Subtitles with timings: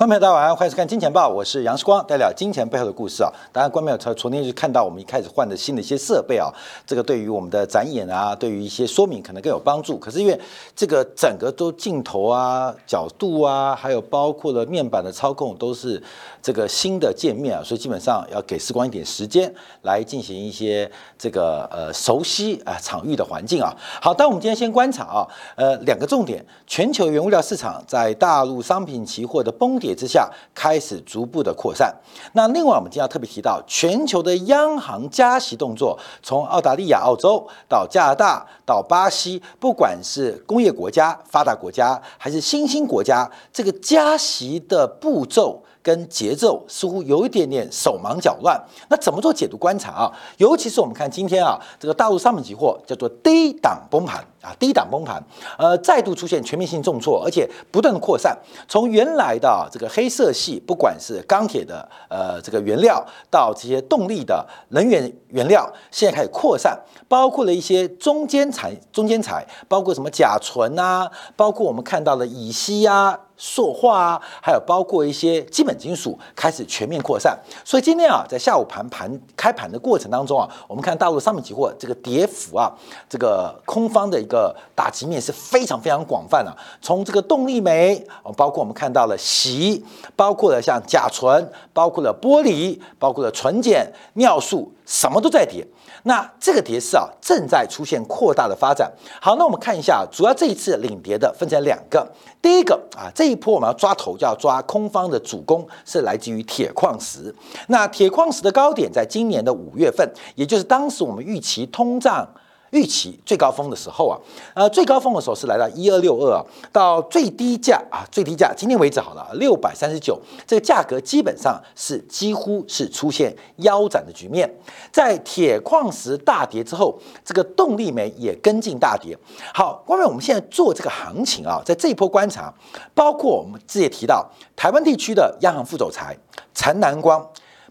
[0.00, 3.30] 观众朋友大家晚上好，欢迎收看《金钱报》，我是杨世光，带来金钱背后的故事啊。
[3.52, 6.48] 当然，观众朋友从昨天就看到我们一开始换的新的一些设备啊，
[6.86, 9.98] 这个对于我们的展演啊，对于一些说明可能更有帮助。
[9.98, 10.40] 可是因为
[10.74, 16.02] 这个整个都镜头啊、角度啊，还有包括了面板的操控都是
[16.40, 23.76] 这个新的界面啊，所以基本上要给时光一点时间来进行一些这个呃熟悉啊场域的环境啊。
[24.00, 31.94] 好，但我们今天先观察啊，呃两个重点：全球原物料市场在大陆商品期货的崩跌之下，开始逐步的扩散。
[32.32, 45.62] 那另外，我们今天要特别提到，全球的央行加息动作，从澳大利亚、澳洲到加拿大到巴西，不管是工业国家、发达国家还是新兴国家，这个加息的步骤。
[45.82, 50.12] 跟节奏似乎有一点点手忙脚乱，那怎么做解读观察啊？
[50.36, 55.22] 尤其是我们看今天啊，这个大陆商品期货叫做低档崩盘啊，低档崩盘，
[55.58, 58.36] 呃，再度出现全面性重挫，而且不断的扩散。
[58.68, 66.78] 从原来的这个黑色系，不管是钢铁的呃这个原料，到这些动力的能源原料，现在开始扩散，
[67.08, 73.18] 包括了一些中间材、中间材，包括什么甲醇啊，包括我们看到的乙烯呀。
[73.42, 82.70] 塑化啊，还有包括一些基本金属开始全面扩散，所以今天啊，在下午盘盘开盘的过程当中啊，我们看大陆商品期货这个跌幅啊，
[83.08, 89.82] 这个空方的一个打击面是非常非常广泛的，从这个动力煤，包括我们看到了锡，
[90.14, 95.66] 包括了像甲醇，包括了玻璃，包括了纯碱、尿素，什么都在跌。
[96.04, 98.90] 那这个跌势啊，正在出现扩大的发展。
[99.20, 102.06] 好，那我们看一下，主要这一次领跌的分成两个。
[102.40, 107.34] 第一个啊，这一波我们要抓头，就要抓空方的主攻，是来自于铁矿石。
[107.68, 112.26] 那铁矿石的高点在今年的五月份，也就是当时我们预期通胀。
[112.70, 114.14] 预期最高峰的时候啊，
[114.54, 124.48] 呃，最高峰的时候是来到一二六二啊，到最低价啊，最低价今天为止好了六百三十九，这个价格基本上是几乎是出现腰斩的局面。
[124.92, 129.18] 在铁矿石大跌之后，这个动力煤也跟进大跌。
[129.52, 132.52] 好，关于我们现在做这个行情啊，在这一波观察，
[132.94, 136.16] 包括我们之前提到台湾地区的央行副总裁
[136.54, 137.26] 陈南光，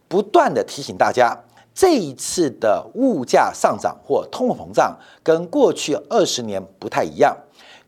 [0.07, 1.37] 不断的提醒大家。
[1.79, 7.33] 这一次的物价上涨或通货膨胀跟过去二十年不太一样。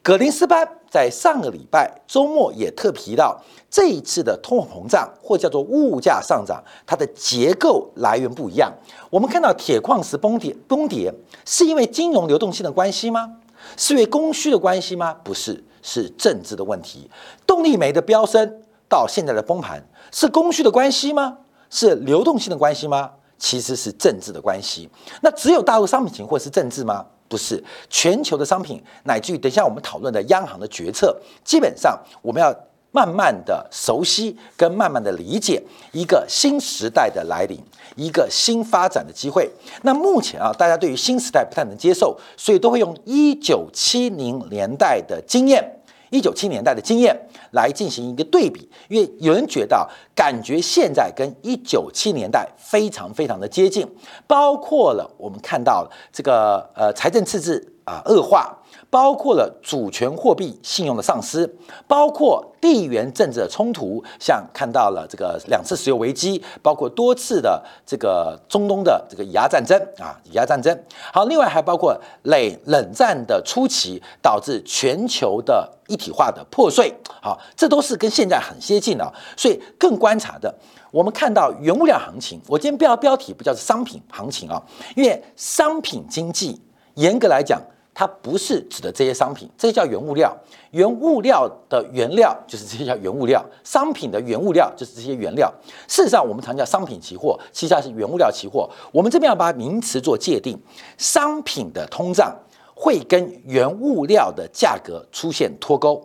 [0.02, 3.38] 格林斯潘在上个礼拜周末也特提到，
[3.70, 8.72] 这一次的通货膨胀或叫做物价上涨，它的结构来源不一样。
[9.10, 11.14] 我们看到铁矿石崩跌，崩跌
[11.46, 13.40] 是因为金融流动性的关系吗？
[13.76, 15.14] 是因为供需的关系吗？
[15.22, 17.12] 不是，是政治的问题。
[17.46, 21.40] 动力煤的飙升到现在的崩盘，是供需的关系吗？
[21.70, 23.12] 是流动性的关系吗？
[23.42, 24.88] 其实是政治的关系，
[25.24, 27.04] 那只有大陆商品期货是政治吗？
[27.28, 32.56] 不是，全球的商品，乃至于等一下我们讨论的央行的决策，基本上我们要
[32.92, 37.58] 慢慢的熟悉跟慢慢的理解一个新时代的来临，
[37.96, 39.50] 一个新发展的机会。
[39.82, 45.81] 那目前啊，大家对于新时代不太能接受，所以都会用一九七零年代的经验。
[46.12, 47.20] 一九七年代的经验
[47.52, 53.88] 来进行一个对比，因为有人觉得感觉现在跟一九七年代非常非常的接近，
[54.28, 58.56] 包括了我们看到这个呃财政赤字啊恶化。
[58.92, 61.50] 包括了主权货币信用的丧失，
[61.88, 70.78] 包括地缘政治的冲突，像看到了这个两次石油危机，包括多次的这个中东的这个以牙战争啊，以牙战争。
[71.14, 76.94] 好，另外还包括冷冷战的初期导致全球的一体化的破碎。
[77.22, 79.14] 好，这都是跟现在很接近的。
[79.38, 80.54] 所以更观察的，
[80.92, 84.62] 我们看到原物料行情，我今天标标题不叫做商品行情啊，
[84.98, 86.62] 因为商品经济
[86.96, 87.62] 严格来讲。
[87.94, 90.36] 它不是指的这些商品，这些叫原物料。
[90.72, 95.54] 原物料的原料就是这些叫原物料，商品的原物料就是这些原料。
[95.88, 98.70] 事实上，我们常叫商品期货，其实它是原物料期货。
[98.92, 100.58] 我们这边要把名词做界定，
[100.98, 102.34] 商品的通胀
[102.74, 106.02] 会跟原物料的价格出现脱钩，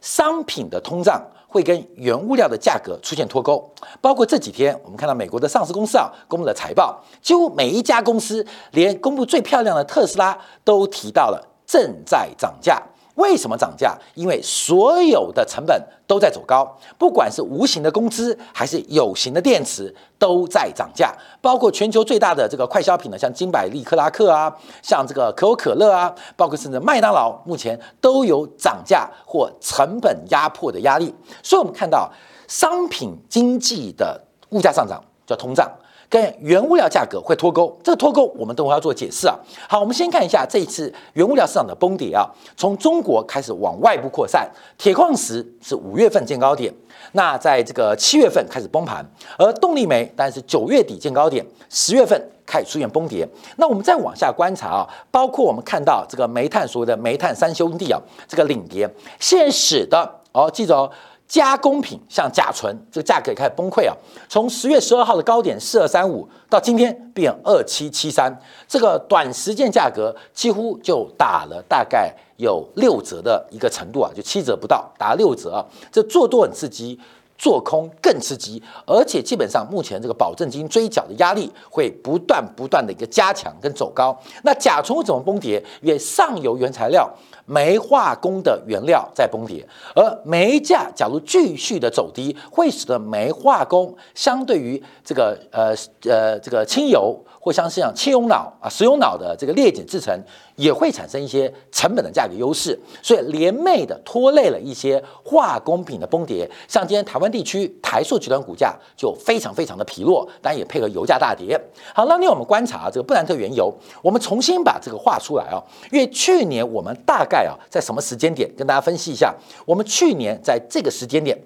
[0.00, 1.24] 商品的通胀。
[1.48, 3.68] 会跟原物料的价格出现脱钩，
[4.02, 12.80] 包括这几天我们看到美国的上市公司啊公布了财报，几乎每一家公司，连公布最漂亮的特斯拉都提到了正在涨价。
[13.18, 13.98] 为什么涨价？
[14.14, 21.12] 因为所有的成本都在走高，不管是无形的工资还是有形的电池都在涨价。
[21.42, 31.12] 包括全球最大的这个快消品呢，像金百利、克拉克啊，像这个可口可乐啊，包括甚至麦当劳，目前都有涨价或成本压迫的压力。
[31.42, 32.10] 所以，我们看到
[32.46, 35.68] 商品经济的物价上涨叫通胀。
[36.10, 39.36] 跟原物料价格会脱钩，这个脱钩我们等会要做解释啊。
[39.68, 42.26] 好，我们先看一下这一次原物料市场的崩跌啊，
[42.56, 46.72] 从中国开始往外部扩散，铁矿石是五月份见高点，
[47.12, 49.04] 那在这个七月份开始崩盘，
[49.36, 53.28] 而动力煤当然是九月底见高点，十月份开始出现崩跌。
[53.56, 58.88] 那我们再往下观察啊，包括我们看到这个煤炭所谓的煤炭三兄弟啊，这个领跌，
[59.20, 60.90] 现使的哦，记住哦。
[61.28, 63.94] 加工品像甲醇，这个价格也开始崩溃啊！
[64.30, 68.34] 从十月十二号的高点四二三五，到今天变二七七三，
[68.66, 75.64] 这个短时间价格几乎就打了大概有六折的一个程度啊，就七折不到，打六折啊！
[75.92, 76.98] 这做多很刺激，
[77.36, 84.18] 做空更刺激，而且基本上目前这个保证金追缴的压力会不断不断的一个加强跟走高。
[84.44, 85.62] 那甲醇怎么崩跌？
[85.82, 87.06] 因为上游原材料。
[87.48, 95.74] 煤化工的原料在崩跌，而煤价假如继续的走低，会使得煤化工相对于这个呃
[96.08, 97.18] 呃这个轻油。
[97.40, 100.18] 或像是像轻油脑啊、石油脑的这个裂解制成，
[100.56, 106.48] 也会产生一些成本的价格优势，所以连袂的拖累了一些化工品的崩跌。
[106.66, 111.58] 像今天台湾地区台塑集团股价就非常非常的疲弱，当然也配合油价大跌。
[111.94, 121.38] 好，那另外我们观察这个布兰特原油，我们重新把这个画出来啊，因为去年我们大概啊在什么时间点跟大家分析一下，我们去年在这个时间点。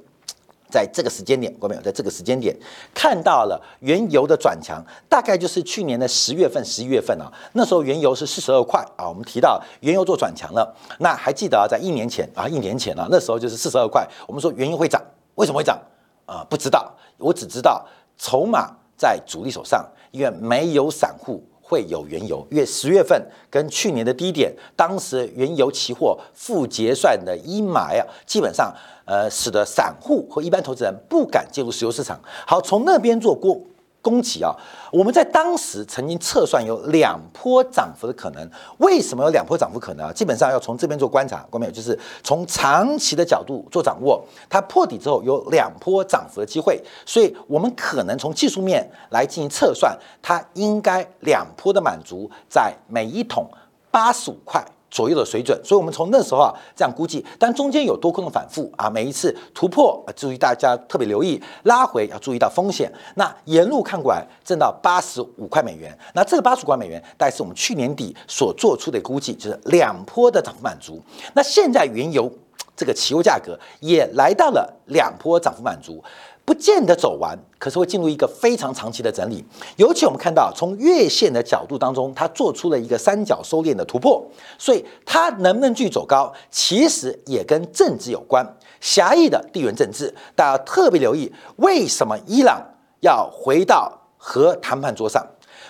[0.73, 1.83] 在这个时间点，各位没有？
[1.83, 2.57] 在这个时间点
[2.95, 7.31] 看到了原油的转强，大概就是去年的十月份、十一月份啊。
[7.53, 9.07] 那时候原油是四十二块啊。
[9.07, 11.69] 我们提到原油做转强了，那还记得啊？
[11.69, 14.09] 在一年前啊，一年前啊，那时候就是四十二块。
[14.27, 14.99] 我们说原油会涨，
[15.35, 15.79] 为什么会涨
[16.25, 16.43] 啊？
[16.49, 17.87] 不知道，我只知道
[18.17, 21.47] 筹码在主力手上，因为没有散户。
[21.73, 28.71] 会有原油，因为十月份跟去年的低点，当时原油期货负结算的阴霾啊，基本上
[29.07, 32.21] 呃，使得散户和一般投资人不敢介入石油市场。
[32.47, 33.59] 好，从那边做过。
[34.03, 34.55] 供给啊，
[34.91, 38.51] 我们在当时曾经测算有两波涨幅的可能。
[38.79, 40.13] 为什么有两波涨幅可能啊？
[40.13, 44.23] 基本上要从这边做观察，观众就是从长期的角度做掌握。
[44.51, 53.49] 它破底之后有两波涨幅的机会，所以我们可能从技术面来进行测算，它应该两波的满足在每一桶
[53.91, 54.63] 八十五块。
[54.93, 62.93] 左右的水准，所以我们从那时候啊这样估计，但中间有多空的反复啊，每一次突破啊，注意大家特别留意拉回要注意到风险。
[63.15, 71.03] 那沿路看过来，挣到八十五块美元，那这个八十五块美元大概是我们去年底所做出的估计，就是两波的涨幅满足。
[71.33, 72.31] 那现在原油
[72.77, 76.05] 这个汽油价格也来到了两波涨幅满足。
[76.45, 79.45] 不见得走完，可是会进入一个非常长期的整理。
[79.77, 84.23] 尤其我们看到，从月线的角度当中，它做出了一个三角收敛的突破，
[84.59, 88.45] 所以它能不能继续走高，其实也跟政治有关。
[88.81, 92.61] 狭义的地缘政治，大家特别留意，为什么伊朗
[93.01, 95.25] 要回到和谈判桌上？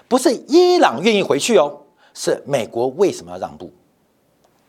[0.08, 1.80] 不是伊朗愿意回去哦，
[2.14, 3.70] 是美国为什么要让步？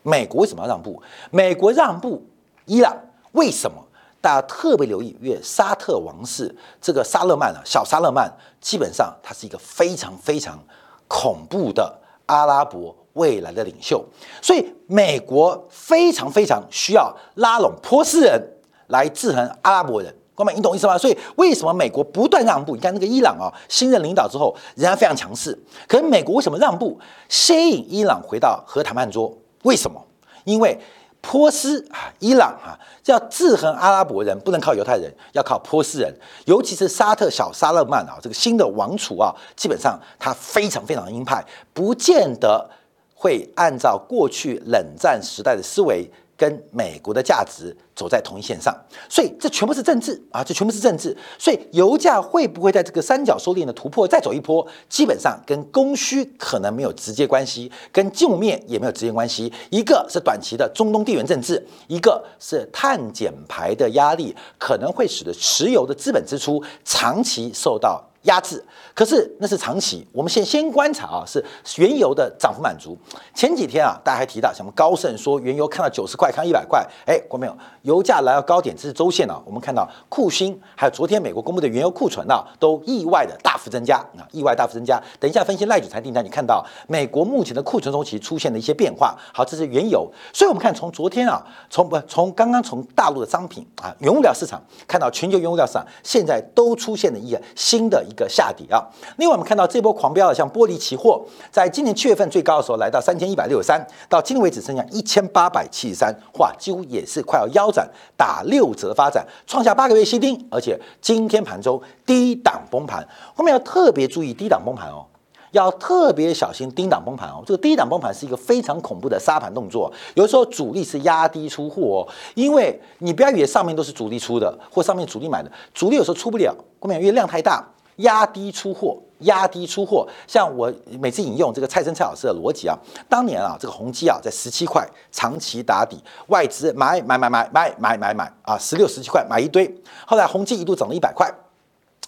[0.02, 1.02] 美国为什么要让步？
[1.30, 2.22] 美国让步，
[2.66, 2.94] 伊朗
[3.32, 3.82] 为什么？
[4.24, 6.50] 大家特别留意，因为沙特王室
[6.80, 10.58] 这个沙勒曼啊，小沙勒曼基本上他是一个非常非常
[11.06, 11.94] 恐怖的
[12.24, 14.02] 阿拉伯未来的领袖，
[14.40, 18.42] 所以美国非常非常需要拉拢波斯人
[18.86, 20.10] 来制衡阿拉伯人。
[20.34, 20.96] 哥们，你懂意思吗？
[20.96, 22.74] 所以为什么美国不断让步？
[22.74, 29.36] 你看那个伊朗啊，新任领导之后仍然非常强势，可是美国为什么让步，吸引伊朗回到核谈判桌？
[29.64, 30.02] 为什么？
[30.44, 30.80] 因为。
[31.26, 36.14] 波斯啊，伊朗啊，要制衡阿拉伯人，不能靠犹太人，要靠波斯人。
[36.44, 42.68] 尤其是沙特小沙勒曼啊，这个新的王储啊，基本上他非常非常鹰派，不见得
[43.14, 46.08] 会按照过去冷战时代的思维。
[46.44, 48.76] 跟美国的价值走在同一线上，
[49.08, 51.16] 所以这全部是政治啊，这全部是政治。
[51.38, 59.50] 所以油价会不会在这个三角收敛的突破再走一波，基本上跟供需可能没有直接关系，跟金融面也没有直接关系。
[59.70, 68.04] 一个是短期的中东地缘政治，一个是碳减排的压力，可能会使得石油的资本支出长期受到。
[68.24, 68.62] 压制，
[68.94, 70.06] 可是那是长期。
[70.12, 71.44] 我们先先观察啊，是
[71.76, 72.96] 原油的涨幅满足。
[73.34, 77.56] 前几天啊，大家还提到什么高盛说原油看到九十块，看一百块，哎，过没有？
[77.82, 79.40] 油价来到高点，这是周线啊。
[79.44, 84.98] 我们看到库欣还有昨天美国公布的原油库存啊，都意外的大幅增加啊，意外大幅增加。
[85.20, 89.14] 等一下分析赖主材订单，你看到美国目前的库存周期出现了一些变化。
[89.34, 90.10] 好，这是原油。
[90.32, 98.02] 所以我们看从昨天啊，从不从刚刚从大陆的商品啊，原物料市场看到全球原物料市场现在都出现了一个新的。
[98.14, 98.80] 一个下跌啊。
[99.16, 113.04] 另外，我们看到这波狂飙的，像玻璃期货，在今年七月份最高的时候来到三千一百六十三，到今天为止剩下一千八百七十三，哇，几乎也是快要腰斩，打六折发展，创下八个月新低，而且今天盘中低档崩盘，
[113.34, 115.04] 后面要特别注意低档崩盘哦。
[115.52, 119.88] 要特别小心低档崩盘哦，这个低档崩盘是一个非常恐怖的杀盘动作。
[120.14, 127.64] 有的时候主力是压低出货哦，因为你不要以为上面都是主力出的，或上面主力买的，主力有时候出不了，后面因为量太大，
[127.96, 130.08] 压低出货，压低出货。
[130.26, 132.76] 像我每次引用这个蔡生蔡老师的逻辑啊，
[133.08, 139.72] 当年啊这个宏基啊在十七块长期打底，外资买买买买买买买买啊，十六十七块买一堆，
[140.06, 141.32] 后来宏基一度涨了一百块。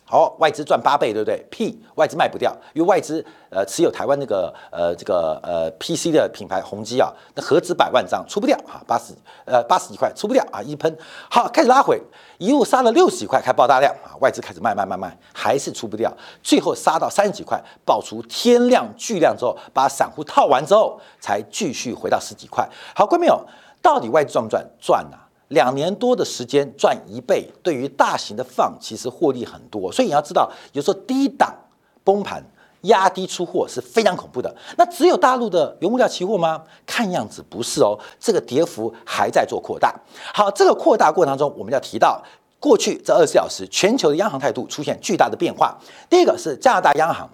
[0.04, 1.44] 好，外资赚八倍，对不对？
[1.50, 9.12] 屁，外资卖不掉，因为外资呃持有台湾那个呃这个呃 PC 的品牌宏基啊，那何止百万张出不掉啊，八十
[9.44, 10.96] 呃八十几块出不掉啊，一喷
[11.28, 12.00] 好开始拉回，
[12.38, 22.64] 一路杀了六十几块开爆大量啊，外资开始卖卖卖卖，还是出不掉，最后杀到三十几块爆出天量巨量之后，把散户套完之后，才继续回到十几块。
[22.94, 23.44] 好，观众朋友，
[23.82, 24.64] 到底外资赚不赚？
[24.80, 25.25] 赚啊！
[25.48, 31.54] 两年多的时间赚一倍，对于大型的放其实获利很多，所以你要知道，有时候低档
[32.02, 32.42] 崩盘
[32.82, 34.54] 压低出货是非常恐怖的。
[34.76, 36.62] 那只有大陆的原物料期货吗？
[36.84, 39.94] 看样子不是哦，这个跌幅还在做扩大。
[40.34, 42.20] 好，这个扩大过程当中，我们要提到
[42.58, 45.78] 过去这二十四小时全球的央行态度出现巨大的变化。
[46.10, 47.28] 第一个是加拿大央行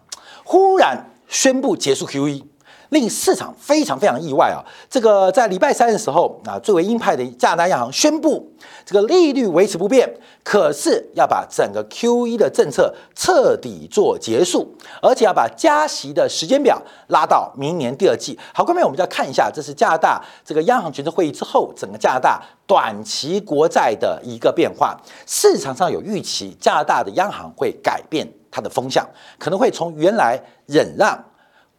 [0.44, 2.44] 忽然宣布结束 QE。
[2.92, 4.60] 令市场非常非常意外啊！
[4.90, 8.46] 这个在礼拜三的时候啊，最为鹰派的加拿大央行宣布，
[8.84, 10.06] 这个利率维持不变，
[10.44, 18.38] 可是要把整个 Q E 的政策彻底做结束，而且要把加息的时间表拉到明年第二季。
[18.52, 24.94] 好，下面我们就要看一下，这是加拿大这个央行决策会议之后，整个加拿大短期国债的一个变化。
[25.26, 29.08] 市场上有预期，加拿大的央行会改变它的风向，
[29.38, 31.18] 可能会从原来忍让、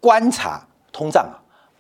[0.02, 0.60] 观察。
[0.94, 1.36] 通胀啊，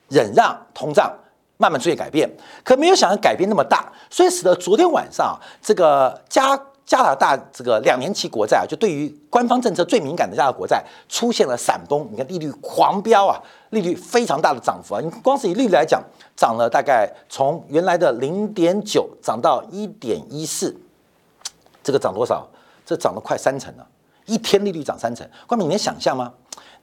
[0.10, 1.10] 忍让通胀
[1.56, 2.30] 慢慢出现改变，
[2.66, 13.40] 可没有想到改变那么大，所以使得昨天晚上这个加加拿大这个两年期国债啊，就对于官方政策最敏感的加拿大国债出现了闪崩，你看利率狂飙啊，
[13.70, 16.04] 利率非常大的涨幅啊，你光是以利率来讲，
[16.36, 20.76] 涨了大概从原来的零点九涨到一点一四，
[21.82, 22.46] 这个涨多少？
[22.86, 23.88] 这涨了快三成了，
[24.26, 26.34] 一天利率涨三成，官民你能想象吗？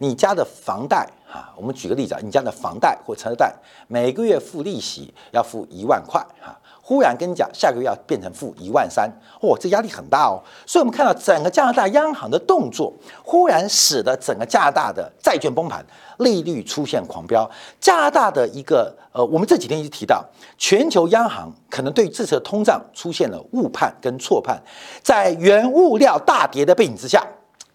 [0.03, 3.55] 你家的房贷哈，我们举个例子啊，你家的房贷或车贷
[3.87, 9.11] 每个月付利息要付一万块哈，忽然跟你讲下个月要变成付一万三，
[9.43, 10.41] 哇，这压力很大哦。
[10.65, 12.91] 所以我们看到整个加拿大央行的动作，
[13.23, 15.85] 忽然使得整个加拿大的债券崩盘，
[16.17, 17.49] 利率出现狂飙。
[17.79, 20.25] 加拿大的一个呃，我们这几天一直提到，
[20.57, 24.59] 全球央行可能对这次的通胀出现了误判跟错判，
[25.03, 27.23] 在原物料大跌的背景之下。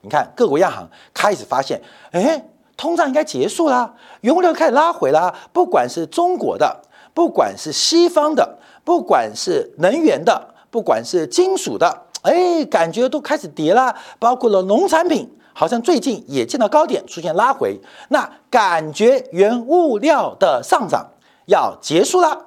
[0.06, 1.82] 你看，各国央行开始发现，
[2.12, 2.46] 哎，
[2.78, 5.34] 通胀应该结束啦，原物料开始拉回啦。
[5.52, 6.80] 不管是中国的，
[7.12, 13.96] 不管是西方的，不管是能源的，不管是金属的，哎，感觉都开始跌啦。
[14.20, 21.10] 包括了农产品，好像最近也见到高点出现拉回，那感觉原物料的上涨
[21.48, 22.45] 要结束了。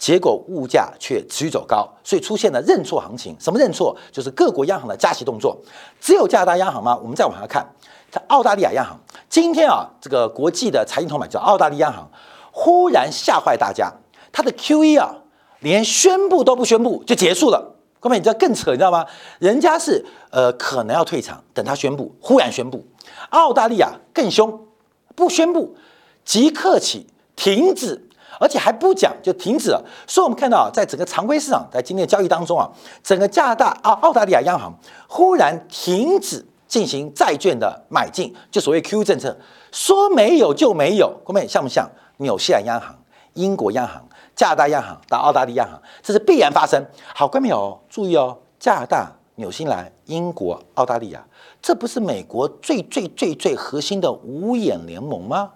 [0.00, 3.36] 结果物价却持续走高，所以出现了认错行情。
[3.38, 3.94] 什么认错？
[4.10, 5.54] 就是各国央行的加息动作。
[6.00, 6.96] 只有加拿大央行吗？
[7.02, 7.66] 我们再往下看，
[8.10, 12.10] 在澳大利亚央行今天啊，这个国际的财经头版叫澳大利亚央行，
[12.50, 13.92] 忽然吓坏大家，
[14.32, 15.16] 它的 QE 啊，
[15.58, 17.74] 连宣布都不宣布就结束了。
[18.00, 19.04] 各位，你知道更扯，你知道吗？
[19.38, 22.86] 人家是呃可能要退场，等他宣布，忽然宣布。
[23.28, 24.66] 澳大利亚更凶，
[25.14, 25.76] 不宣布
[26.24, 28.06] 即刻起停止。
[28.40, 32.66] 而且还不讲就停止了，所以我们看到，在整个常规市场在今天的交易当中啊，
[33.02, 34.72] 整个加拿大啊澳大利亚央行
[35.06, 39.36] 忽然停止进行债券的买进，就所谓 Q 政策，
[39.70, 42.96] 说没有就没有，各位像不像纽西兰央行、
[43.34, 44.02] 英国央行、
[44.34, 46.82] 加拿大央行到澳大利亚央行，这是必然发生。
[47.14, 51.22] 好，各位有注意哦，加拿大、纽西兰、英国、澳大利亚，
[51.60, 55.50] 这不是美国最最最最核心的五眼联盟吗？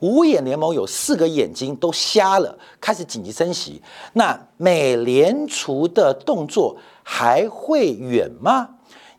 [0.00, 3.80] 五眼联盟有四个眼睛都瞎了，开始紧急升息。
[4.14, 8.68] 那美联储的动作还会远吗？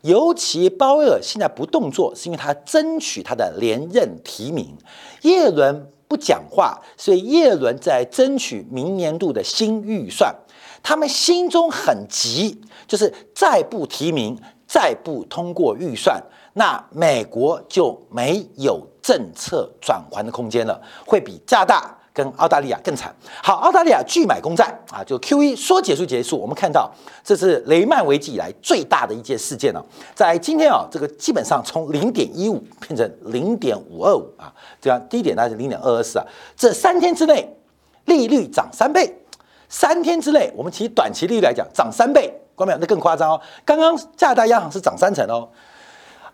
[0.02, 4.76] 尤其鲍威尔现在不动作，是因为他争取他的连任提名。
[5.22, 10.34] 耶伦不讲话，所以耶伦在争取明年度的新预算。
[10.82, 14.36] 他们心中很急，就是再不提名，
[14.66, 16.20] 再不通过预算，
[16.54, 18.84] 那美国就没有。
[19.02, 23.14] 政策转换的空间了，会比加大跟澳大利亚更惨。
[23.42, 26.38] 好，澳大利亚拒买公债啊，就 Q E 说结束结束。
[26.38, 26.90] 我们看到
[27.24, 29.84] 这是雷曼危机以来最大的一件事件了。
[30.14, 36.24] 在今天啊，这个基本上从零点一五变成零点五二五啊，这样低点大概是零点二二四啊。
[36.56, 37.56] 这三天之内
[38.04, 39.12] 利率涨三倍，
[39.68, 42.78] 三天之内我们其实短期利率来讲涨三倍，关没有？
[42.78, 43.40] 那更夸张哦。
[43.64, 45.48] 刚刚加拿大央行是涨三成哦，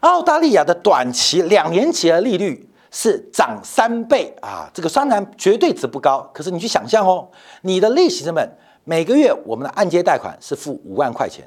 [0.01, 2.65] 澳大利亚的短期两年期的利率。
[2.91, 4.67] 是涨三倍啊！
[4.73, 7.29] 这个虽然绝对值不高，可是你去想象哦，
[7.61, 11.47] 你的利息成本每个月我们的按揭贷款是付五万块钱，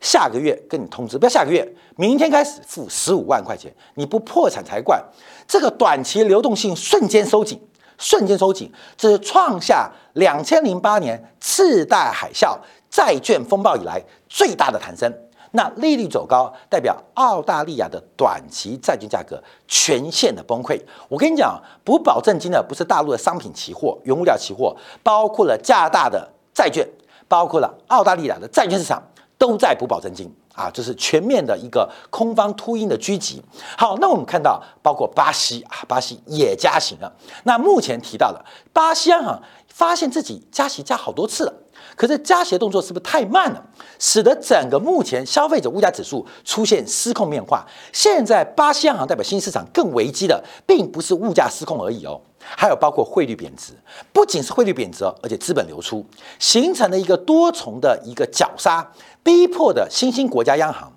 [0.00, 5.02] 下个月跟你通知，不要下个月，明天开始付十五万块钱，你不破产才怪！
[5.48, 7.60] 这个短期流动性瞬间收紧，
[7.98, 12.56] 瞬间收紧，这是创下两千零八年次贷海啸
[12.88, 15.12] 债券风暴以来最大的弹升。
[15.56, 20.78] 那利率走高，代表澳大利亚的短期债券价格全线的崩溃。
[21.08, 26.86] 我跟你讲，补保证金的不是大陆的商品期货、原物料期货，包括了加拿大的债券，
[27.26, 29.02] 包括了澳大利亚的债券市场，
[29.38, 33.42] 都在补保证金啊，这是全面的一个空方秃鹰的狙击。
[33.78, 37.10] 好，那我们看到，包括巴西啊，巴西也加息了。
[37.44, 41.52] 那目前提到的巴西央行发现自己加息加好多次了。
[41.96, 43.64] 可是加息动作是不是太慢了，
[43.98, 47.66] 使得整个目前消费者物价指数出现失控变化？
[47.92, 53.72] 现在巴西央行代表新市场更危机的，并不是物价失控而已哦，还有包括汇率贬值，
[54.12, 56.04] 不仅是汇率贬值，而且资本流出，
[56.38, 60.92] 形成了一个多重的一个绞杀，逼迫的新兴国家央行。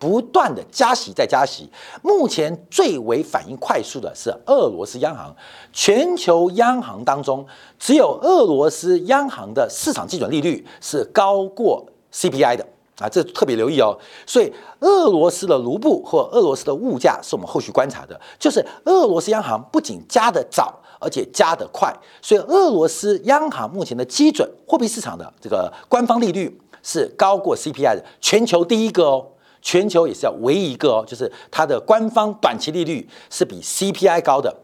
[0.00, 1.68] 不断的加息再加息，
[2.02, 5.36] 目前最为反应快速的是俄罗斯央行。
[5.74, 7.46] 全球央行当中，
[7.78, 12.66] 只有俄罗斯央行的市场基准利率是高过 CPI 的
[12.98, 13.94] 啊，这特别留意哦。
[14.26, 21.94] 所以，俄罗斯的卢布或俄罗斯的物价是我们后续观察的，就是俄罗斯央行不仅加的早，而且加的快。
[22.22, 29.26] 所以，俄罗斯央行目前的基准货币市场的这个官方利率是高过 CPI 的，全球第一个哦。
[29.62, 34.54] 全球也是要唯一一个哦，就是它的官方短期利率是比 CPI 高的。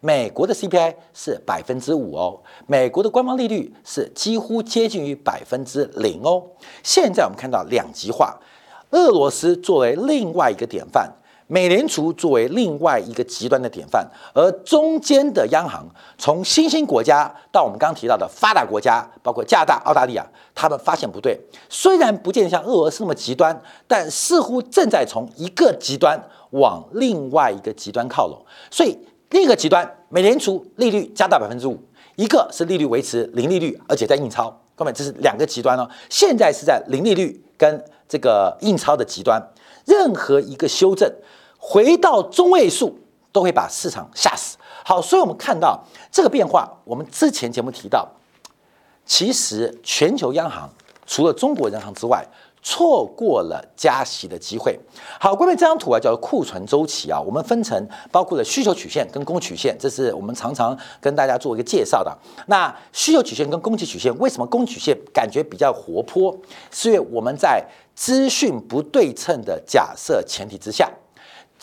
[0.00, 6.42] 美国的 CPI 是百分之五哦，美国的官方利率是几乎接近于百分之零哦。
[6.82, 8.38] 现在我们看到两极化，
[8.90, 11.10] 俄罗斯作为另外一个典范。
[11.48, 14.04] 美联储作为另外一个极端的典范，
[14.34, 15.86] 而中间的央行，
[16.18, 28.44] 从新兴国家到我们刚刚提到的发达国家，包括加拿大、澳大利亚，他们发现不对，虽然不见得像俄罗斯那么极端，但似乎正在从一个极端往另外一个极端靠拢。
[28.68, 28.98] 所以
[29.30, 31.78] 另一个极端，美联储利率加大百分之五，
[32.16, 35.88] 一个是利率维持零利率，而且在印钞，各位这是两个极端哦。
[36.10, 39.40] 现在是在零利率跟这个印钞的极端。
[39.86, 41.10] 任何一个修正
[41.56, 42.98] 回到中位数，
[43.32, 44.58] 都会把市场吓死。
[44.84, 46.70] 好，所以我们看到这个变化。
[46.84, 48.06] 我们之前节目提到，
[49.06, 50.68] 其实全球央行
[51.06, 52.26] 除了中国银行之外，
[52.68, 54.76] 错过了加息的机会。
[55.20, 62.12] 好，关于这张图啊，叫做库存周期啊，我们分成包括了需求曲线跟供给曲线，这是我们常常跟大家做一个介绍的。
[62.48, 66.36] 那需求曲线跟供给曲线，为什么供给曲线感觉比较活泼？
[66.72, 70.90] 是因为我们在资讯不对称的假设前提之下，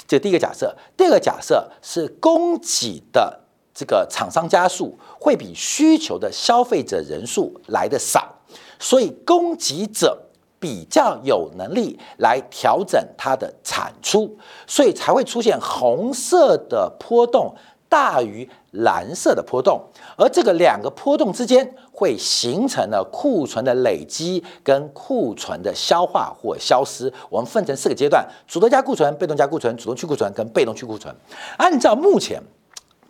[0.07, 3.41] 这第一个假设，第二个假设是供给的
[3.73, 8.33] 这个厂商加速会比需求的消费者人数来的少，
[8.79, 10.17] 所以供给者
[10.63, 17.53] 比较有能力来调整它的产出，所以才会出现红色的波动。
[17.89, 19.79] 大于蓝色的波动，
[20.17, 27.13] 而这个两个波动之间会形成了库存的累积跟库存的消化或消失。
[27.29, 31.15] 我们分成四个阶段：主动加库存、被动加库存、主动去库存跟被动去库存。
[31.57, 32.41] 按照目前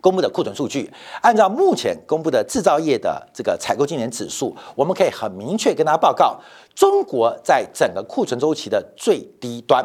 [0.04, 6.38] 公布的库存数据，按照目前公布的制造业的这个采购经理指数，我们可以很明确跟大家报告，
[6.74, 9.82] 中国在整个库存周期的最低端。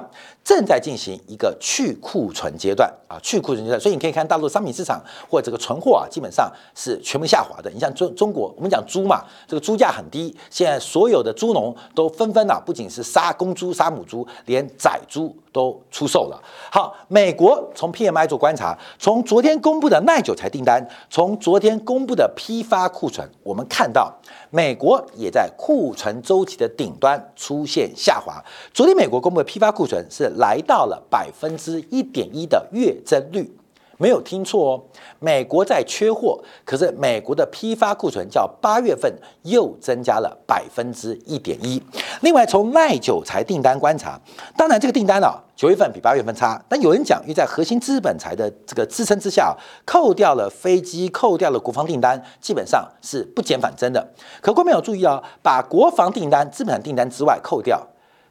[0.50, 7.70] 正在进行一个去库存阶段啊，去库存阶段，所以你可以看大陆商品市场或者这个存货啊，基本上是全部下滑的。
[7.70, 16.44] 你像中中国，我们讲猪嘛，这个猪价很低，现在所有的猪农都纷纷啊，不仅是杀公猪、杀母猪，连仔猪都出售了。
[16.72, 24.12] 好，美国从 PMI 做观察，从昨天公布的耐久材订单，从昨天公布的批发库存，我们看到
[24.50, 28.44] 美国也在库存周期的顶端出现下滑。
[28.74, 30.30] 昨天美国公布的批发库存是。
[30.40, 33.52] 来到了百分之一点一的月增率，
[34.00, 34.84] 没有听错哦，
[35.20, 41.84] 美国在缺货，可是美国的批发库存较八月份又增加了百分之一点一。
[42.22, 44.18] 另外，从耐久材订单观察，
[44.56, 49.54] 当然这个订单啊，九月份比八月份差，但有人讲，因为在核心资本财的这个支撑之下，
[49.86, 54.14] 扣掉了飞机，扣掉了国防订单，基本上是不减反增的。
[54.40, 57.86] 可观众有注意啊，把国防订单、资本订单之外扣掉，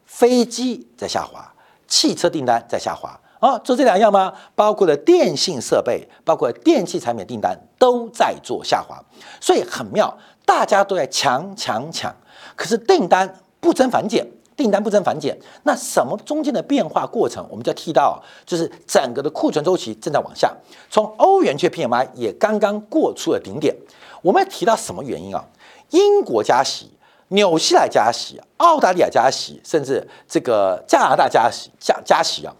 [0.06, 1.52] 飞机在下滑，
[1.86, 3.20] 汽车订单在下滑。
[3.40, 4.32] 哦，就这两样吗？
[4.54, 9.00] 包括了电信设备，包括电器产品订单都在做下滑，
[9.40, 12.14] 所以很妙，大家都在抢抢抢，
[12.56, 20.52] 可是订单不增反减，订单不增反减，那什么中间的变化过程，我们就要提到，就是整个的库存周期正在往下，
[20.90, 23.72] 从欧元区 PMI 也刚刚过出了顶点，
[24.20, 25.44] 我们要提到什么原因啊？
[25.90, 26.90] 英国加息，
[27.28, 32.52] 纽西兰加息，澳大利亚加息，甚至这个加拿大加息加加息啊。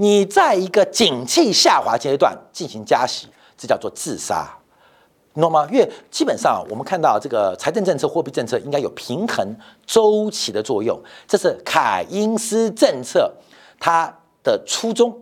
[0.00, 4.48] 你在一个景气下滑阶段进行加息，这叫做自杀，
[5.34, 5.66] 你懂吗？
[5.72, 9.44] 因为基本上我们看到这个财政政策、货币政策应该有平衡
[9.84, 13.32] 周期的作用，这是凯因斯政策
[13.80, 14.12] 它
[14.44, 15.20] 的初衷。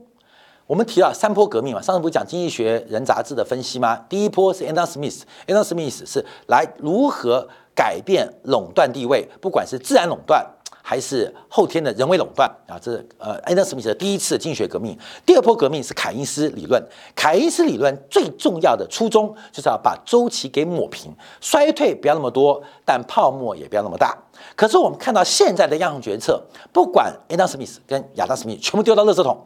[0.66, 3.96] 我们提到三波革命嘛，上次不是讲《经济学人》杂志的分析吗？
[4.10, 10.44] 第一波是 Adam Smith，Adam Smith 是来如何改变垄断地位，不管是自然垄断。
[10.88, 14.96] 还是后天的人为垄断啊，这是呃安德史密斯的第一次经济学革命。
[15.27, 16.81] 第二波革命是凯因斯理论。
[17.12, 24.16] 凯因斯理论最重要的初衷就是要把周期给抹平，衰退不要那么多，但泡沫也不要那么大。
[24.55, 26.40] 可是我们看到现在的央行决策，
[26.72, 29.44] 不管安德史密斯跟亚当斯密斯全部丢到垃圾桶，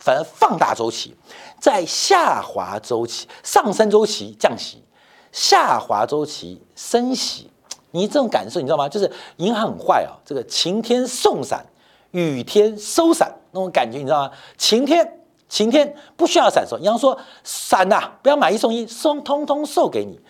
[0.00, 1.16] 反而放大周期，
[1.60, 4.82] 在下滑周期、上升周期降息，
[5.30, 7.48] 下滑周期升息。
[7.92, 8.88] 你这种感受，你知道吗？
[8.88, 11.64] 就是银行很坏啊，这个晴天送伞，
[12.12, 14.30] 雨天收伞那种感觉，你知道吗？
[14.56, 20.20] 晴天晴天不需要伞收，银行说伞呐，不要买一送一，送通通送给你。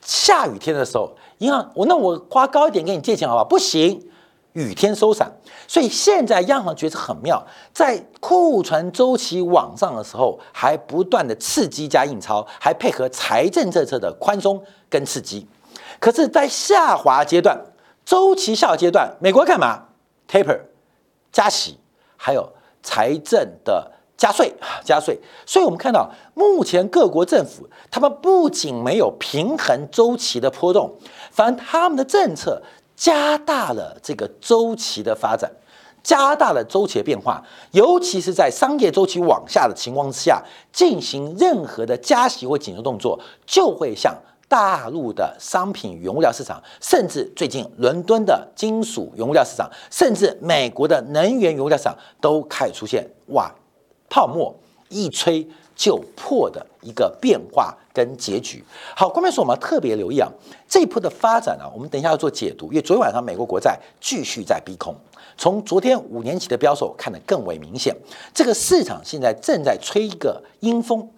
[0.00, 3.44] 下雨天的时候，银行我那我花高一点给你借钱好不好？
[3.44, 4.08] 不行，
[4.52, 5.32] 雨天收伞。
[5.66, 15.46] 所以现在央行觉得很妙，在库存周期往上的时候，还不断的刺激加印钞，还配合财政政策的宽松跟刺激。
[16.02, 17.56] 可是，在下滑阶段、
[18.04, 19.84] 周期下阶段，美国干嘛
[20.28, 20.58] ？taper
[21.30, 21.78] 加息，
[22.16, 25.20] 还有财政的加税、 加税。
[25.46, 30.92] 所以，我们看到目前各国政府，他们不仅没有平衡周期的波动，
[31.30, 32.60] 反而他们的政策
[32.96, 35.52] 加大了这个周期的发展，
[36.02, 37.40] 加大了周期的变化。
[37.70, 44.12] 尤其是在商业周期往下的情况之下，进行任何的加息或紧缩动作，就会像。
[44.52, 53.50] 大陆的商品原物料市场，甚至最近伦敦的金属原物料市场，甚至美国的能源原物料市场，都开始出现哇
[54.10, 54.54] 泡沫
[54.90, 58.62] 一吹就破的一个变化跟结局。
[58.94, 60.30] 好，关键是我们要特别留意啊，
[60.68, 64.94] 这一波的发展呢，我们等一下要做解读，因为昨天晚上美国国债继续在逼空，
[65.38, 67.96] 从昨天五年期的标售看得更为明显，
[68.34, 71.08] 这个市场现在正在吹一个阴风，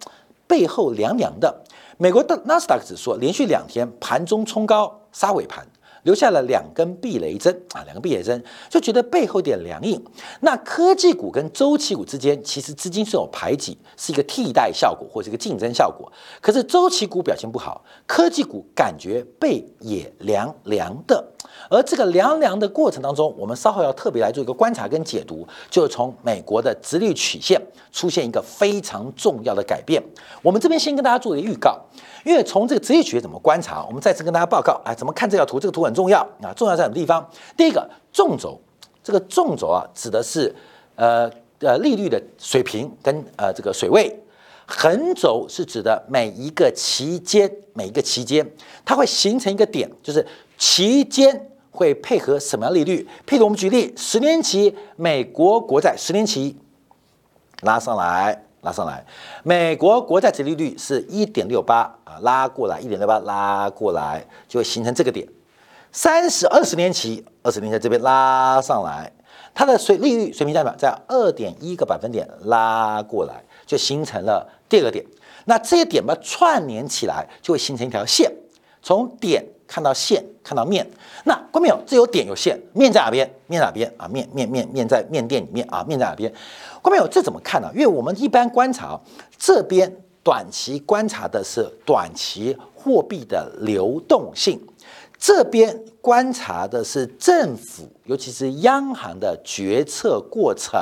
[0.47, 1.53] 背后凉凉的。
[1.97, 5.65] 美国的纳斯达克指数连续两天盘中冲高杀尾盘，
[6.03, 10.03] 留下了两根避雷针啊，两个避雷针就觉得背后有点凉硬。
[10.41, 16.11] 那科技股跟周期股之间其实资金是有排挤，是一个替代效果或是一个竞争效果。
[16.41, 21.34] 可是周期股表现不好，科技股感觉背也凉凉的。
[21.69, 27.59] 而这个凉凉的过程当中，我们稍后要特别来做一个观察跟解读，就是从美国的直率曲线
[27.91, 30.01] 出现一个非常重要的改变。
[30.41, 31.79] 我们这边先跟大家做一个预告，
[32.23, 35.59] 因为从这个直率曲线怎么观察，我们再次跟大家报告，哎，怎么看这条图？
[35.59, 37.27] 这个图很重要啊，重要在什么地方？
[37.57, 38.59] 第一个纵轴，
[39.03, 40.53] 这个纵轴啊，指的是
[40.95, 44.15] 呃呃利率的水平跟呃这个水位，
[44.65, 48.49] 横轴是指的每一个期间，每一个期间
[48.83, 50.25] 它会形成一个点，就是
[50.57, 51.49] 期间。
[51.77, 53.05] 会配合什么样利率？
[53.27, 56.55] 譬如我们举例，十年期美国国债十年期
[57.63, 59.05] 拉上来，拉上来，
[59.43, 65.27] 美国国债殖利率是一点六八啊，拉过来一点六八，拉过来就会形成这个点。
[65.91, 69.11] 三十二十年期，二十年在这边拉上来，
[69.53, 75.05] 它的水利率水平代表在二点一个百分点拉过来，就形成了第二个点。
[75.45, 78.31] 那这些点吧串联起来，就会形成一条线，
[78.81, 79.45] 从点。
[79.67, 80.87] 看到线，看到面，
[81.23, 81.79] 那关没有？
[81.87, 83.27] 这有点有线，面在哪边？
[83.47, 84.07] 面哪边啊？
[84.07, 85.83] 面面面面在面店里面啊？
[85.87, 86.31] 面在哪边？
[86.83, 87.07] 关没有？
[87.07, 87.71] 这怎么看呢？
[87.73, 89.01] 因为我们一般观察
[89.39, 94.61] 这边短期观察的是短期货币的流动性，
[95.17, 100.79] 这边观察的是政府，尤其是央行的决策过程。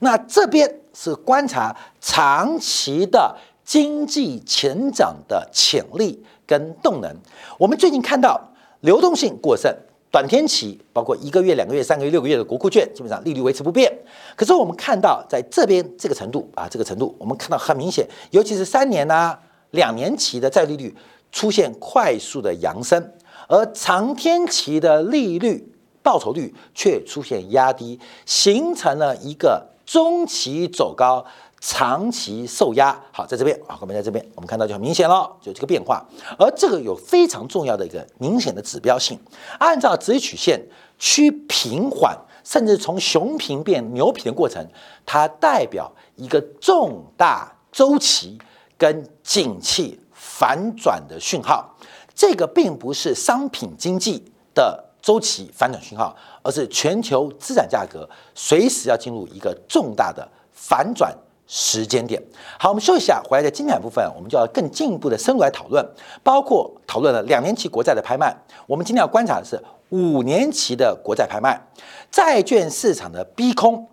[0.00, 7.14] 那这边是观察长期的经济成长的潜力跟动能。
[7.58, 8.40] 我们最近看到
[8.80, 9.74] 流动性过剩。
[10.12, 13.96] 短天期包括一个月、两个月、三个月、六个月的国库券，基本上利率维持不变。
[14.34, 19.38] 可是我们看到在这边这个程度啊，这个程度，我们看到很明显，尤其是三年呐、
[19.70, 20.92] 两年期的债利率
[21.30, 23.12] 出现快速的扬升，
[23.46, 25.72] 而长天期的利率
[26.02, 31.26] 报酬率却出现压低，形成了一个中期走高。
[31.62, 36.02] 长期受压，好，在这边啊，我们在这边，我们看到就很明显了，就这个变化。
[36.38, 39.20] 而这个有非常重要的一个明显的指标性，
[39.58, 40.58] 按照直曲线
[40.98, 44.66] 趋平缓，甚至从熊平变牛平的过程，
[45.04, 48.38] 它代表一个重大周期
[48.78, 51.76] 跟景气反转的讯号。
[52.14, 54.24] 这个并不是商品经济
[54.54, 61.16] 的周期反转讯号，而是全球资产价格随时要进入一个重大的反转。
[61.52, 62.22] 时间点，
[62.60, 65.84] 好，我们休息一下，回来在精彩部分，我们就要更进一步的深入来讨论，
[66.22, 68.32] 包括讨论了两年期国债的拍卖。
[68.68, 71.60] 我们今天要观察的是五年期的国债拍卖，
[72.08, 73.84] 债券市场的逼空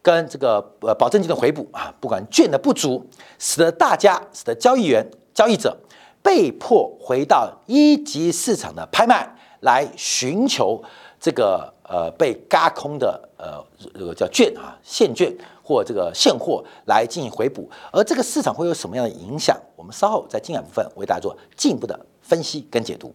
[0.00, 3.06] 跟这个呃保证金的回补啊，不管券的不足，
[3.38, 5.76] 使得大家使得交易员交易者
[6.22, 10.80] 被迫回到一级市场的拍卖来寻求
[11.18, 13.60] 这个呃被嘎空的呃
[13.92, 15.36] 这个叫券啊现券。
[15.64, 19.56] 或这个现货来进行回补，而这个市场会有什么样的影响？
[19.76, 23.14] 我们稍后在进展部分为大家做进一步的分析跟解读。